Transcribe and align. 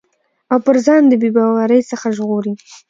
او 0.51 0.57
پر 0.65 0.75
ځان 0.85 1.01
د 1.07 1.13
بې 1.21 1.29
باورٸ 1.35 1.71
څخه 1.91 2.07
ژغوري 2.17 2.53